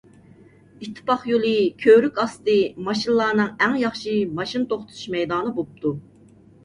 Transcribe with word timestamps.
ئىتتىپاق 0.85 1.25
يولى 1.31 1.51
كۆۋرۈك 1.83 2.17
ئاستى 2.23 2.57
ماشىنىلارنىڭ 2.89 3.53
ئەڭ 3.67 3.77
ياخشى 3.85 4.17
ماشىنا 4.41 4.71
توختىتىش 4.73 5.07
مەيدانى 5.17 5.55
بوپتۇ. 5.61 5.93